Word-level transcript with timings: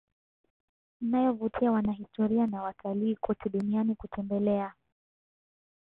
inayovutia 1.01 1.71
wanahistoria 1.71 2.47
na 2.47 2.61
watalii 2.63 3.15
kote 3.15 3.49
duniani 3.49 3.95
kutembelea 3.95 4.73